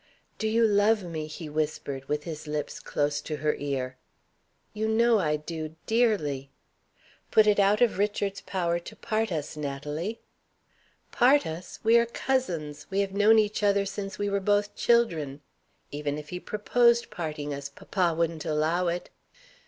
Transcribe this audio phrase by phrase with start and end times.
[0.39, 3.97] "Do you love me?" he whispered, with his lips close to her ear.
[4.73, 6.49] "You know I do, dearly."
[7.29, 10.19] "Put it out of Richard's power to part us, Natalie."
[11.11, 11.79] "Part us?
[11.83, 15.41] We are cousins: we have known each other since we were both children.
[15.91, 19.11] Even if he proposed parting us, papa wouldn't allow it."